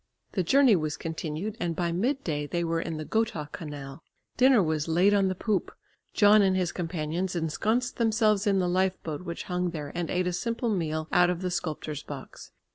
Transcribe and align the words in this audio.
The 0.31 0.41
journey 0.41 0.75
was 0.75 0.97
continued 0.97 1.55
and 1.59 1.75
by 1.75 1.91
midday 1.91 2.47
they 2.47 2.63
were 2.63 2.81
in 2.81 2.97
the 2.97 3.05
Gotha 3.05 3.49
canal. 3.51 4.01
Dinner 4.35 4.63
was 4.63 4.87
laid 4.87 5.13
on 5.13 5.27
the 5.27 5.35
poop. 5.35 5.71
John 6.11 6.41
and 6.41 6.57
his 6.57 6.71
companions 6.71 7.35
ensconced 7.35 7.97
themselves 7.97 8.47
in 8.47 8.57
the 8.57 8.67
lifeboat 8.67 9.21
which 9.21 9.43
hung 9.43 9.69
there 9.69 9.91
and 9.93 10.09
ate 10.09 10.25
a 10.25 10.33
simple 10.33 10.69
meal 10.69 11.07
out 11.11 11.29
of 11.29 11.43
the 11.43 11.51
sculptor's 11.51 12.01
box. 12.01 12.49